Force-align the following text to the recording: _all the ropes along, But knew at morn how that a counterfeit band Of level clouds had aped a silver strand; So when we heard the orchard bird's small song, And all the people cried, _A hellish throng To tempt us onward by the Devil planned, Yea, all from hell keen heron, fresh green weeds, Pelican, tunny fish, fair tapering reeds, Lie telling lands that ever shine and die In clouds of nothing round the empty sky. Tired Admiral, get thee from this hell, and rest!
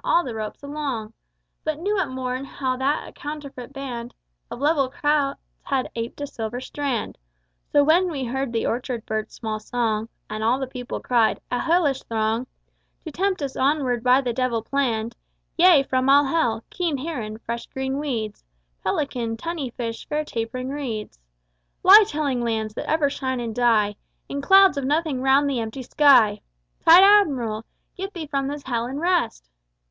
_all 0.02 0.24
the 0.24 0.34
ropes 0.34 0.62
along, 0.62 1.12
But 1.62 1.78
knew 1.78 1.98
at 1.98 2.08
morn 2.08 2.46
how 2.46 2.74
that 2.78 3.06
a 3.06 3.12
counterfeit 3.12 3.74
band 3.74 4.14
Of 4.50 4.58
level 4.58 4.88
clouds 4.88 5.38
had 5.60 5.90
aped 5.94 6.22
a 6.22 6.26
silver 6.26 6.58
strand; 6.58 7.18
So 7.70 7.84
when 7.84 8.10
we 8.10 8.24
heard 8.24 8.50
the 8.50 8.64
orchard 8.64 9.04
bird's 9.04 9.34
small 9.34 9.58
song, 9.60 10.08
And 10.30 10.42
all 10.42 10.58
the 10.58 10.66
people 10.66 11.00
cried, 11.00 11.38
_A 11.52 11.60
hellish 11.60 12.02
throng 12.04 12.46
To 13.04 13.12
tempt 13.12 13.42
us 13.42 13.58
onward 13.58 14.02
by 14.02 14.22
the 14.22 14.32
Devil 14.32 14.62
planned, 14.62 15.16
Yea, 15.58 15.82
all 15.82 15.84
from 15.84 16.08
hell 16.08 16.64
keen 16.70 16.96
heron, 16.96 17.36
fresh 17.36 17.66
green 17.66 17.98
weeds, 17.98 18.42
Pelican, 18.82 19.36
tunny 19.36 19.68
fish, 19.68 20.08
fair 20.08 20.24
tapering 20.24 20.70
reeds, 20.70 21.18
Lie 21.82 22.04
telling 22.06 22.40
lands 22.42 22.72
that 22.72 22.88
ever 22.88 23.10
shine 23.10 23.38
and 23.38 23.54
die 23.54 23.96
In 24.30 24.40
clouds 24.40 24.78
of 24.78 24.84
nothing 24.86 25.20
round 25.20 25.46
the 25.50 25.60
empty 25.60 25.82
sky. 25.82 26.40
Tired 26.86 27.04
Admiral, 27.04 27.66
get 27.98 28.14
thee 28.14 28.26
from 28.28 28.46
this 28.46 28.62
hell, 28.62 28.86
and 28.86 28.98
rest! 28.98 29.50